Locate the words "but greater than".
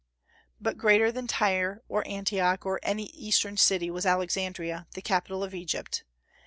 0.59-1.27